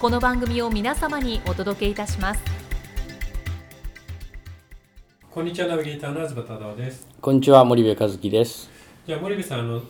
[0.00, 2.40] この番組を皆様にお届けいたします
[5.30, 8.70] こんにちはナビゲーターの東忠夫ですこんにちは森部和樹です。
[9.06, 9.82] じゃあ森部さんあの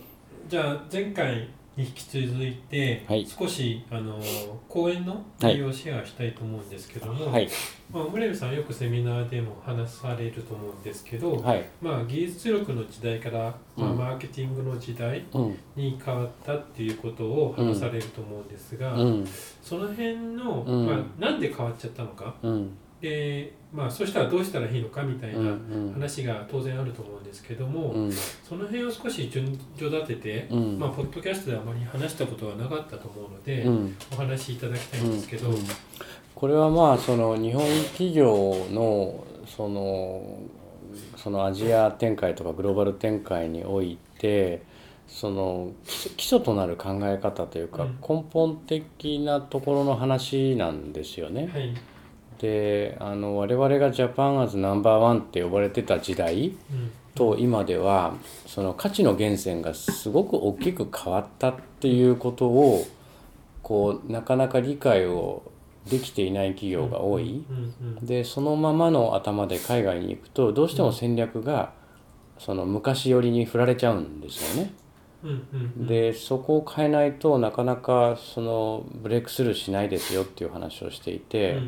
[0.49, 3.27] じゃあ前回に引き続いて、はい。
[3.27, 4.21] 少しあの
[4.69, 7.49] 講演の内容をシェアしたいと思うんですけども、はい。
[7.93, 11.65] まあ、森部さんはよくセミナーでも話されると思うんですけど、はい。
[11.81, 13.99] まあ、技術力の時代から、まあ、うん。
[13.99, 15.59] マーケティングの時代うん。
[15.77, 19.29] に変わったっていうことを話されると思うんですが、うん。
[19.63, 20.87] その辺の、うん。
[20.87, 25.55] まあ、なんで変わっちゃったのかうんで、まあ、そしたらどうしたらいいのかみたいうんなう
[25.91, 25.93] ん。
[25.93, 28.13] 話が当然あると思うんですけども、うん。
[28.13, 30.79] その辺を少し順序立てて、うん。
[30.79, 33.97] まあ、ポッドキャストであまり話したことはなかったと思うので、うん。
[34.13, 35.57] お話しいただきたいんですけど、うん
[36.41, 40.39] これはまあその日本企業のその
[41.17, 44.63] そのアジア展開とかグローバル展開において
[45.07, 45.73] その
[46.17, 47.99] 基礎となる考え方というかうん。
[48.01, 51.51] 根本的なところの話なんですよね。
[51.53, 51.75] はい、
[52.41, 58.15] であの我々がジャパンアズナンバーワンって呼ばれてた時代うんと今では
[58.47, 62.87] その価値の源泉がすごく大きく変わったっていうことを
[63.63, 65.43] こうなかなか理解を
[65.89, 67.45] できていない企業が多い。
[68.03, 71.73] でそのままの頭で海外に行くとどうしても戦略が
[72.39, 74.73] その昔寄りに振られちゃうんですよね。
[75.77, 81.59] でそこを変えないとなかなかそのブレイクスルーしないですよっていう話をしていて。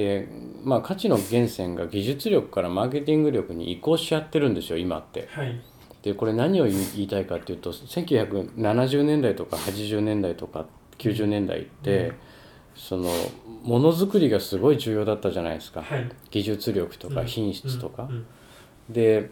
[0.00, 0.28] うんうんで
[0.64, 5.28] まあ価値の源泉が技術力からマーケティング力に移行しちゃってるんですよ今って。
[5.30, 5.60] はい。
[6.02, 10.64] でこれ何を言いたいかっていうと1970年代とか80年代とか
[10.96, 12.12] 90年代って、
[12.74, 13.10] その
[13.62, 16.10] ものづくりがすごい重要だったじゃないですか、はい。
[16.30, 17.26] 技術力とかうん。
[17.26, 18.04] 品質とか。
[18.04, 18.16] うん。
[18.16, 18.26] うん。
[18.88, 19.30] で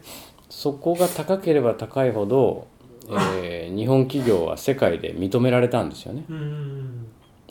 [0.49, 2.67] そこが高ければ高いほど、
[3.09, 6.25] えー日本企業は世界で認められたんですよね。
[6.29, 7.07] うん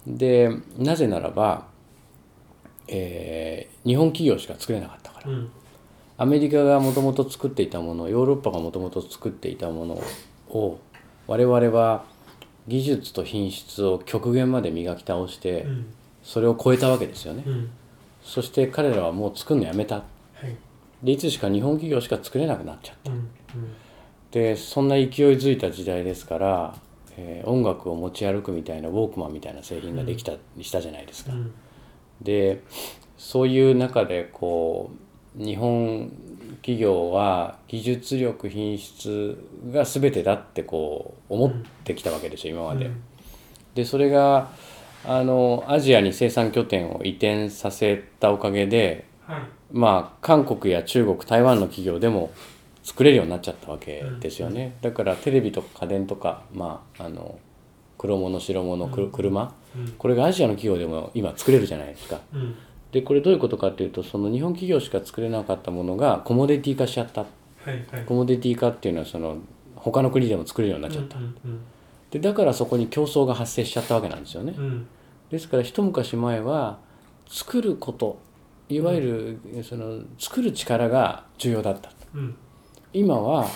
[0.07, 0.19] うん。
[0.19, 1.67] でなぜならば、
[2.89, 5.31] えー日本企業しか作れなかったから。
[5.31, 5.51] うん。
[6.19, 10.03] アメリカがもともと作っていたものヨーロッパがもともと作っていたもの
[10.51, 10.79] を
[11.27, 12.05] 我々は
[12.67, 15.87] 技術と品質を極限まで磨き倒してうん。
[16.23, 17.45] それを超えたわけですよね。
[17.47, 17.71] うん。
[18.23, 19.95] そして彼らはもう作るのやめた。
[19.95, 20.03] は
[20.43, 20.57] い。
[21.03, 23.13] でいつしか日本企業しか作れなくなっちゃった。
[23.13, 23.29] うん。
[24.31, 25.07] でそんな勢い
[25.37, 26.75] づいた時代ですから、
[27.17, 31.33] えー音楽を持ち歩くみたいなウォークマンみたいな製品ができた、したじゃないですか
[32.23, 32.63] で
[33.17, 34.91] そういう中でこ
[35.39, 36.11] う日本
[36.63, 39.39] 企業は技術力品質
[39.71, 41.53] が全てだってこう思っ
[41.85, 42.91] てきたわけですよ今まで。
[43.75, 44.51] でそれが
[45.05, 49.41] あのアジアに生産拠点を移転させたおかげではい
[49.71, 52.33] まあ韓国や中国台湾の企業でも
[52.83, 54.77] 作れるようになっちゃったわけですよね。
[54.81, 57.39] だからテレビとか家電とかまああの
[57.99, 59.49] 黒物白物くうん車うん
[59.99, 62.21] これがアジアの企業でも今作れるじゃないですか。
[62.35, 62.55] うん。
[62.93, 67.23] でこれどういうことかっていうとその日本企業しか作れなかったものがコモディティ化しちゃった。
[67.23, 67.27] は
[67.67, 68.05] いはい。
[68.07, 69.39] コモディティ化っていうのはその
[69.77, 71.61] 他の国でも作れるようになっちゃった、うんうん
[72.11, 74.65] でだからそこに競争が発生しちゃったわけなんですよね、うん。
[74.65, 74.87] うん
[75.31, 76.79] ですから一昔前は
[77.29, 78.19] 作ること
[78.71, 81.91] いわゆるその作る力が重要だった。
[82.15, 82.35] うん。
[82.95, 83.47] 今は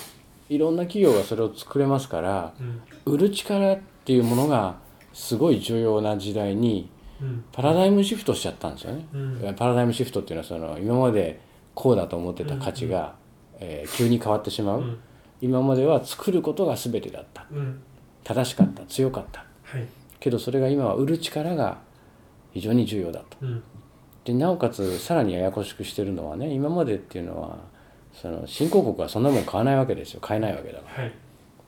[0.50, 2.82] いろんな企業がそれを作れますからうん。
[3.14, 4.76] 売る力っていうものが
[5.12, 7.44] すごい重要な時代にうん。
[7.52, 9.54] パラダイムシフトしちゃったんですよね、うん。
[9.56, 11.40] パラダイムシフトっていうのはその今まで
[11.74, 13.14] こうだと思ってた価値が、
[13.60, 14.98] えー急に変わってしまう、うん。
[15.40, 17.46] 今までは作ることが全てだった。
[17.50, 17.80] うん。
[18.24, 18.84] 正しかった。
[18.86, 19.44] 強かった。
[19.62, 19.86] はい。
[20.18, 21.78] けどそれが今は売る力が
[22.52, 23.36] 非常に重要だと。
[23.42, 23.62] うん。
[24.24, 27.58] でなおかつさらにややこしくしてるのはね今までっていうのは
[28.12, 30.20] その新興国はそんなもん買わないわけですよ。
[30.20, 31.04] 買えないわけだから。
[31.04, 31.12] はい。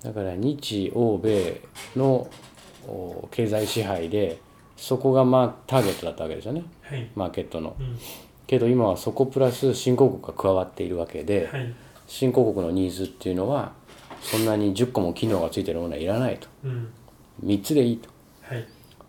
[0.02, 1.61] だから日欧米
[1.97, 2.31] のお
[3.31, 4.41] 経済支配で
[4.77, 6.65] そこがまあターゲットだったわけですよね。
[6.83, 7.09] はい。
[7.15, 7.77] マーケットの。
[7.79, 7.99] うん。
[8.47, 11.75] けど今はそこプラス新興国が加わっているわけで、はい。
[12.07, 13.73] 新興国のニーズっていうのは
[14.21, 16.49] そんなに10個も機能がついてるものはいらないと。
[16.65, 16.93] うん。
[17.45, 18.09] 3つでいいと。
[18.43, 18.67] はい。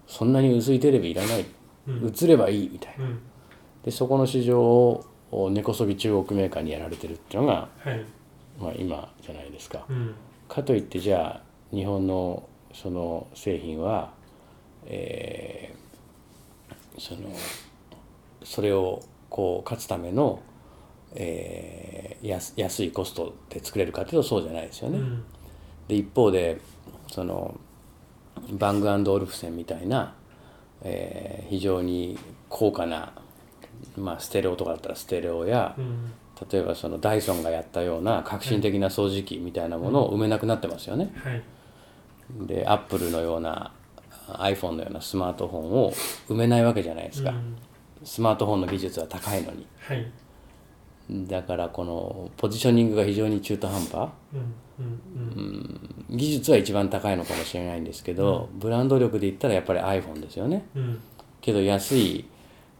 [0.08, 1.46] そんなに薄いテレビいらない。
[1.88, 2.14] うん。
[2.14, 3.06] 映ればいいみたいな。
[3.06, 3.20] うん。
[3.84, 8.06] でそこの市場を根こそぎ中国メーカーにやられてるっていうのが、はい。
[8.60, 9.86] まあ、今じゃないですか。
[9.90, 10.16] うん。
[10.48, 14.12] かといってじゃあ日本のその製品は、
[14.86, 15.86] えー
[16.98, 17.30] その
[18.44, 20.42] それをこう勝つための、
[21.16, 25.00] えー安安いコストで作れるかというとそうじゃないですよね。
[25.00, 25.24] うん
[25.88, 26.60] で一方で
[27.12, 27.60] その
[28.52, 30.16] バングオルフセンみたいな、
[30.84, 32.18] えー非常に
[32.50, 33.14] 高価な、
[33.98, 36.12] まあ、ステレオとかだったらステレオやうん
[36.52, 41.12] 例えばそのダイソンがやったような革新的な掃除機みたいなものを埋めなくなってますよね。
[41.24, 41.44] はい
[42.30, 43.72] でアップルのような
[44.28, 45.92] iPhone のようなスマートフォンを
[46.30, 47.58] 埋めないわけじゃないですか、うん。
[48.04, 49.68] スマートフォンの技術は高いのに。
[49.80, 50.08] はい。
[51.28, 54.10] だからこのポジショニングが非常に中途半端。
[54.34, 55.02] うんうん
[56.10, 56.18] うん。
[56.18, 60.66] 技術は一番高いのかもしれないんですけど、ブランド力で言ったらやっぱり iPhone ですよね。
[60.76, 61.00] うん。
[61.42, 62.26] けど安い、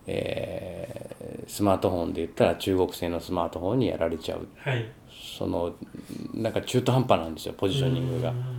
[0.08, 1.16] えー
[1.48, 4.48] スマートフォンで言ったら中国製のスマートフォンにやられちゃう。
[4.58, 4.86] はい。
[5.38, 5.74] その
[6.34, 8.32] なんか中途半端なんですよポジショニングが。
[8.32, 8.34] う。
[8.34, 8.55] ん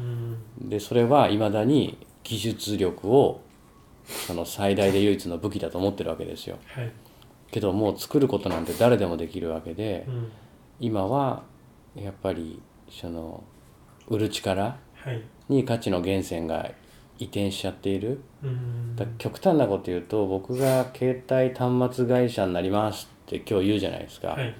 [0.60, 3.40] でそれはいまだに技術力を
[4.26, 6.58] その最大で唯一の武器だと思ってるわけですよ。
[6.66, 6.92] はい。
[7.50, 10.32] けどもう作ることなんて誰でもできるわけでうん。
[10.80, 11.42] 今は
[11.94, 12.60] やっぱり
[12.90, 13.42] その
[14.08, 15.22] 売る力はい。
[15.48, 16.70] に価値の源泉が
[17.18, 18.20] 移転しちゃっている。
[18.42, 18.96] うん。
[18.96, 24.54] だ極端なこと言うと僕が携帯端末会社になりますって今日言うじゃないですか、はい。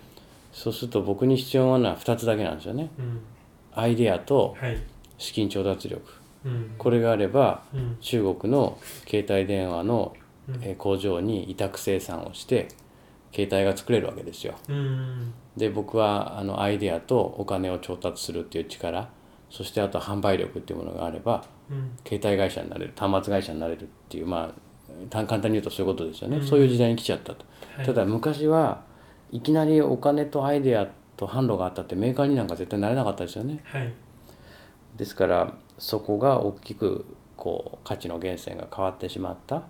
[0.52, 2.90] そうすると僕に必要なのは2つだけなんですよね。
[2.98, 3.20] うん。
[3.74, 4.78] アイデアとはい
[5.18, 6.02] 資金調達力。
[6.44, 6.74] うん。
[6.78, 7.96] これがあればうん。
[8.00, 8.78] 中国の
[9.08, 10.14] 携帯電話の
[10.48, 10.54] うん。
[10.62, 12.68] えー工場に委託生産をして
[13.34, 14.54] 携帯が作れるわけですよ。
[14.68, 15.34] うん。
[15.56, 19.08] で僕はあのアイデアとお金を調達するっていう力
[19.50, 21.90] そしてあと販売力っていうものがあればうん。
[22.06, 24.66] 携帯会社になれる端末会社になれるっていうまあ
[25.10, 26.46] 単簡単に言うとそういうことですよね、うん。
[26.46, 27.44] そういう時代に来ちゃったと、
[27.76, 27.86] はい。
[27.86, 28.82] ただ昔は
[29.32, 30.86] いきなりお金とアイデア
[31.16, 33.60] と販路があったってメーカーになんか絶対なれなかったですよね。
[33.64, 33.92] はい
[34.96, 37.04] ですからそこが大きく
[37.36, 39.62] こう価値の源泉が変わってしまった。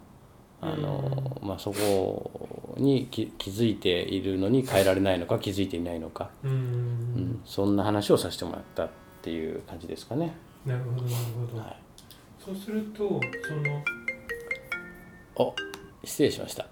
[0.58, 6.50] あの、まあ、そこに気気づいているのに変えられないのか気づいていないのか、うん。
[6.50, 7.40] うん。
[7.44, 8.90] そんな話をさせてもらったっ
[9.20, 10.34] ていう感じですかね。
[10.64, 11.14] なるほどなる
[11.52, 11.58] ほど。
[11.58, 11.76] はい、
[12.42, 13.84] そうするとその
[15.36, 15.54] お
[16.04, 16.66] 失礼しました。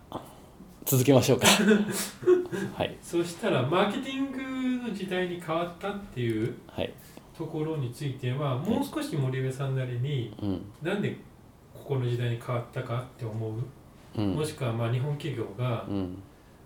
[0.87, 1.47] 続けましょうか。
[2.77, 2.97] はい。
[3.03, 6.93] そうしたらマーケティングの時代に変わったっていうはい
[7.37, 10.63] ところについてはもう少し森部さんなりにうん。
[10.83, 11.17] なんで
[11.73, 13.53] ここの時代に変わったかって思う、
[14.17, 14.35] うん。
[14.35, 16.23] もしくはまあ日本企業が、うん。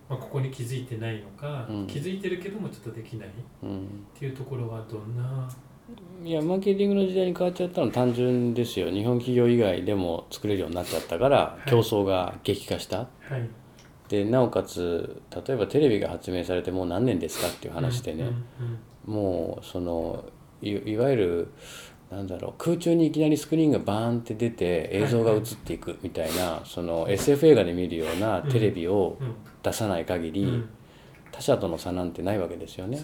[0.08, 1.86] まあ、ここに気づいてないのか、うん。
[1.86, 3.28] 気づいてるけどもちょっとできない。
[3.28, 3.30] っ
[3.62, 4.06] うん。
[4.18, 5.48] ていうところはどんな？
[6.22, 8.90] いやマーケティングの時代に変わっちゃったのは単純ですよ。
[8.90, 11.70] 日本企業以外でも作れるようになっちゃったからい。
[11.70, 13.06] 競争が激化した、は
[13.38, 13.48] い。
[14.08, 18.30] でなおかつ例えばテレビが発明されてもう何年ですかっていう話でね、
[19.06, 19.14] うん。
[19.14, 20.24] もうその
[20.62, 21.48] いいわゆる
[22.10, 29.34] なんだろう空中にいきなりスクリーンがバーンって出て映像が映っていくみたいな、その SF 映画で見るようなテレビをうん。
[29.62, 30.68] 出さない限り、うん。
[31.32, 32.98] 他社との差なんてないわけですよね。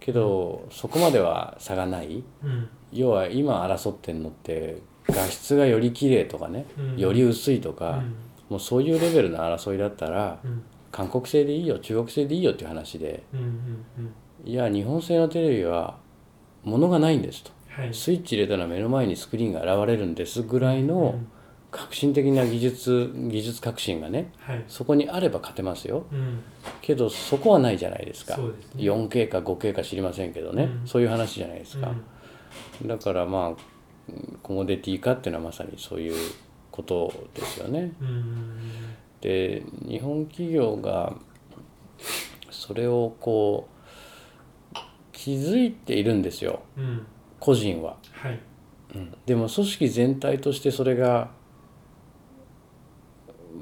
[0.00, 2.24] けどそこまでは差がない。
[2.42, 2.68] うん。
[2.92, 6.98] 要は今争ってるのって画質がより綺麗とかね、うん。
[6.98, 8.14] より薄いとか、うん。
[8.50, 10.62] もうそういうレベルの争いだったらうん。
[10.90, 13.22] 韓国製でいいよ中国製でいいよっていう話で。
[14.44, 15.96] いや日本製のテレビは
[16.64, 17.50] 物がないんですと。
[17.68, 17.94] はい。
[17.94, 21.28] スイッチ入れたら目の前にスクリーンが現れるんですぐらいのうん。
[21.70, 24.64] 革新的な技術技術革新がねはい。
[24.68, 26.06] そこにあれば勝てますよ。
[26.12, 26.38] うん。
[26.80, 28.36] けどそこはないじゃないですか。
[28.36, 28.84] ですね。
[28.84, 30.86] 4K か 5K か知りませんけどね、うん。
[30.86, 31.92] そういう話じゃないですか、
[32.80, 32.86] うん。
[32.86, 34.12] だからまあ
[34.44, 36.14] コモディティ化っていうのはまさにそういう
[36.70, 37.92] ことですよね。
[38.00, 38.60] うん。
[39.20, 41.14] で日本企業が
[42.52, 43.73] それをこう
[45.24, 46.60] 気づいているんですよ。
[46.76, 47.06] うん
[47.40, 47.96] 個人は。
[48.12, 48.38] はい。
[49.24, 51.30] でも組織全体としてそれが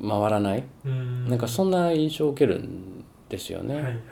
[0.01, 0.65] 回らない。
[0.85, 1.29] うん。
[1.29, 3.75] なんかそんな印象を受けるんですよね。
[3.77, 4.03] はいはいはい。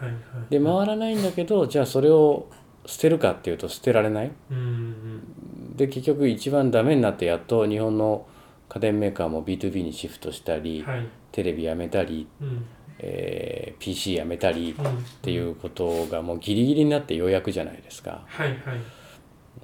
[0.48, 2.46] で回らないんだけどじゃあそれを
[2.86, 4.30] 捨てるかっていうと捨てられない。
[4.50, 8.26] うんうんで結局一番ダメになってやっと日本の
[8.68, 11.08] 家電メーカーも B2B にシフトしたり、はい。
[11.32, 12.64] テレビやめたり、うん
[13.02, 15.04] えー PC やめたりっうん。
[15.22, 18.22] ていうことがもうギリギリになってようやくじゃないですか。
[18.26, 18.58] はいはい。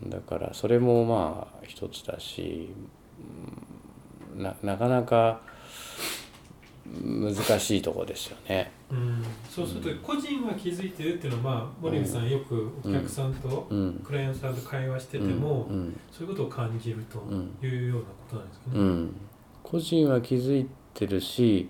[0.09, 2.71] だからそれもまあ一つだし、
[4.35, 5.41] ななかなか
[7.03, 8.73] 難しいとこですよね。
[8.91, 14.01] うん、そうすると個人は気づいてるっていうのは、まあ、森口さんよくお客さんとうん。
[14.05, 16.01] クライアントさんと会話してても、うん。
[16.13, 17.19] そういうことを感じると
[17.67, 18.79] いうようなことなんですかね。
[18.79, 19.17] うん、
[19.63, 21.69] 個人は気づいてるし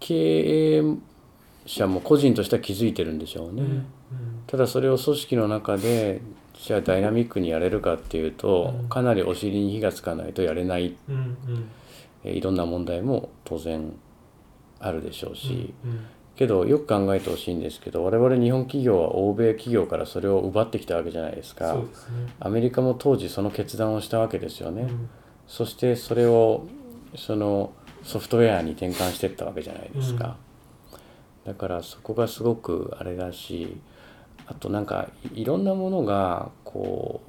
[0.00, 0.82] 経営
[1.66, 3.62] 者も個人としては気づいてるんでしょうね。
[3.62, 3.86] うん
[4.46, 6.22] ただそれを組織の中で
[6.54, 8.88] じゃあダイナミックにやれるかっていうと、うん。
[8.88, 10.96] かなりお尻に火がつかないとやれない。
[11.08, 11.68] うんうん。
[12.24, 13.92] えーいろんな問題も当然
[14.80, 16.00] あるでしょうし、うん
[16.34, 21.74] けどよく考えてほしいんですけど我々日本企業は欧米企業からそれを奪ってきたわけじゃないですか。
[21.74, 21.82] ね。
[22.38, 25.10] アメリカも当時その決断をしたわけですよね、うん。
[25.48, 26.64] そしてそれを
[27.16, 30.36] そのソフトウェアに転換していったわけじゃないですか、
[31.44, 33.76] だからそこがすごくあれだし
[34.46, 37.20] あとなんかいいろんなものがこ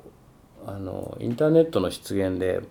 [0.65, 2.61] うあのインターネットの出現で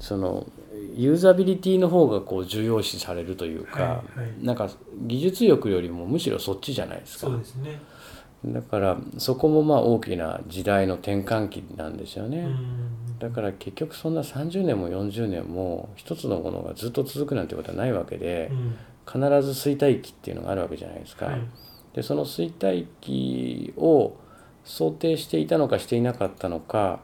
[0.00, 0.46] その
[0.94, 4.44] ユーザビリティの方がこう重要視されるというか、はいはい。
[4.44, 4.68] なんか
[5.02, 7.30] 技術力よりもむしろそっちじゃないですか。
[7.44, 7.80] すね。
[8.44, 12.38] だからそこもまあ大きな時代の転換期なんですよね。
[12.38, 18.76] うんだから結局そんな30年も40年も一つのものがずっと続くなんてことはないわけでうん
[19.06, 21.26] 必ず衰退期っていうのがあるわけじゃないですか。
[21.26, 21.40] はい
[21.94, 24.16] でその衰退期を
[24.64, 27.00] 想定していたのかしていなかったのか、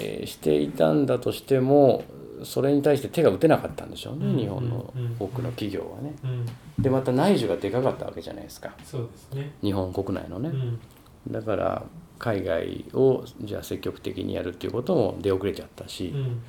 [0.00, 2.02] えーしていたんだとしても
[2.42, 6.14] それに対して手が打てなかったんでしょうね、うん日本のうん多くの企業はね。
[6.24, 6.46] うん
[6.82, 9.52] でまた内需がでかかったわけじゃないですかそうですね。
[9.62, 10.48] 日本国内のね。
[10.48, 10.80] うん
[11.28, 11.84] だから
[12.18, 16.42] 海外をじゃあ積極的にやるっていうことも出遅れちゃったし、うん。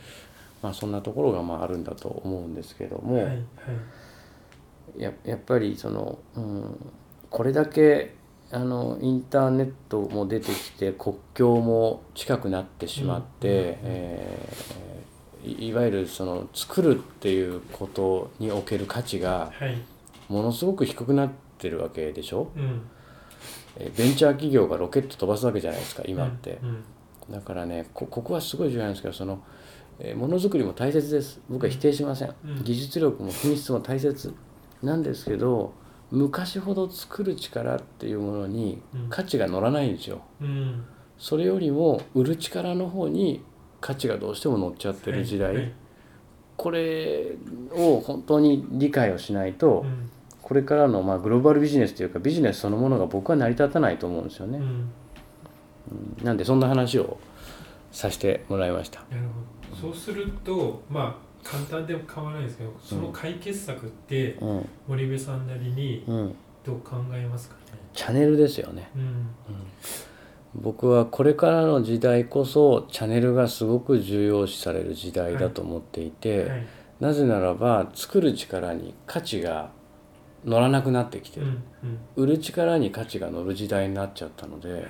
[0.62, 3.42] まあ、そんなところがまああるんだと思うんですけども、はいはい。
[4.98, 6.92] ややっぱりその、うん、
[7.30, 8.14] これだけ
[8.52, 13.78] あのインターネットも出てきて国境も近くなってしまって、うんうんうん。
[13.84, 14.84] えー
[15.46, 19.78] いいわゆるその作るっていうことにおける価値がはい。
[20.30, 22.50] ものすごく低くなってるわけでしょ？
[22.56, 22.64] うん。
[22.64, 22.80] えー
[23.78, 26.60] ベンチャー企業がロケット飛ばすわけじゃないですか今って。
[26.62, 26.84] うん
[27.32, 29.42] だからねこここはすごい重要なんですけどその、
[29.98, 31.40] えーものづくりも大切です。
[31.50, 34.34] 僕は否定しません、うん技術力も品質も大切
[34.82, 35.74] なんですけど
[36.12, 39.10] 昔ほど作る力っていうものにうん。
[39.10, 40.22] 価値が乗らないんですよ。
[40.42, 40.84] うん。
[41.18, 43.42] それよりも売る力の方に
[43.80, 45.74] 価値がどうしても乗っちゃってる時代、
[46.58, 47.38] これ
[47.72, 50.10] を本当に理解をしないと、うん
[50.44, 54.92] これからのまあグローバルビジネスというかビジネスそのものが僕は成り立たないと思うんですよね、うん。
[56.24, 57.18] なんでそんな話を
[57.92, 59.00] させてもらいました。
[59.10, 59.24] なる
[59.72, 59.82] ほど。
[59.82, 64.70] そうするとまあ簡単でも構わないですけどその解決策ってうん。
[64.88, 66.36] 森部さんなりにうん。
[66.64, 67.62] どう考えますかね？
[67.94, 68.90] チャンネルですよね。
[68.96, 69.28] うん。
[70.56, 76.66] 僕はこれからの時代こそチャンネルがすごく重要視される時代だと思っていて、はい。
[77.02, 79.72] なぜならば作る力に価値が
[80.46, 82.00] 乗らなくなってきてる、うんうん。
[82.16, 84.84] 売る力に価値が乗る時代になっちゃったので、はい。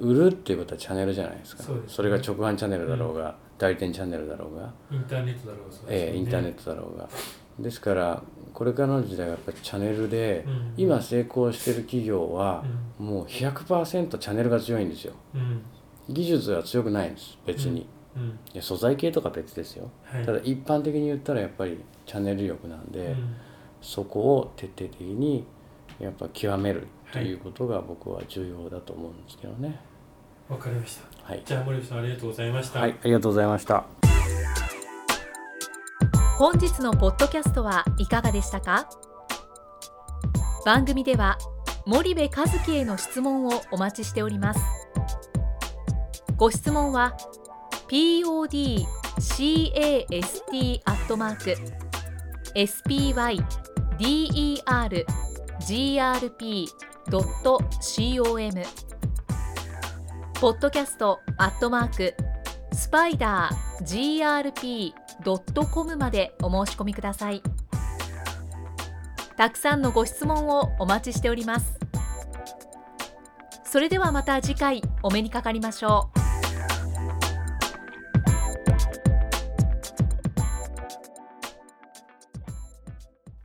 [0.00, 1.62] 売るっていうことはチャンネルじゃないですか。
[1.64, 1.68] ね。
[2.02, 6.12] れが直販チャンネルだろうが、代理店チャンネルだろうが、インターネットだろうそうですよね。
[6.12, 7.08] ええインターネットだろうが。
[7.58, 8.22] ですから
[8.54, 12.64] これからの時代はやっぱりチャンネルで、うん今成功してる企業は
[13.00, 15.14] う、もう100%チャンネルが強いんですよ。
[15.34, 15.62] うん。
[16.08, 18.22] 技術は強くないんです別に、うん。
[18.28, 19.90] いや素材系とか別ですよ。
[20.04, 20.24] はい。
[20.24, 23.34] ただ一般的に言ったらやっぱりチャンネル力なんで、うん
[23.80, 25.44] そこを徹底的に
[25.98, 29.80] やっぱ極めるということが僕は重要だと思うんですけどね。
[30.48, 31.06] わかりました。
[31.24, 32.80] はい、じゃあ森部さんありがとうございました。
[32.80, 33.84] はい、ありがとうございました。
[36.38, 38.88] 本日のポッドキャストはいかがでしたか？
[40.64, 41.36] 番組では
[41.84, 44.60] 森部和樹への質問をお待ちしております。
[46.36, 47.16] ご質問は
[47.88, 48.82] podcast
[50.84, 51.56] アットマーク
[53.98, 54.68] dergrp.com
[60.40, 62.14] ポッドキャストアットマーク
[62.72, 64.92] スパイダー
[65.52, 67.42] grp.com までお申し込みください。
[69.36, 71.78] たくさんのご質問をお待ちしております。
[73.64, 76.17] それではまた次回お目にかかりましょう。